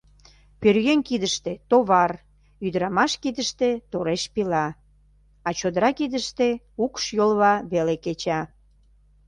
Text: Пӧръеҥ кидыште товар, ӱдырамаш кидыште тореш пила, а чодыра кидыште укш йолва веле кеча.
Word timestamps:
Пӧръеҥ 0.61 0.99
кидыште 1.07 1.51
товар, 1.69 2.11
ӱдырамаш 2.65 3.11
кидыште 3.23 3.69
тореш 3.91 4.23
пила, 4.33 4.67
а 5.47 5.49
чодыра 5.59 5.91
кидыште 5.99 6.47
укш 6.83 7.03
йолва 7.17 7.53
веле 7.71 7.95
кеча. 8.03 8.39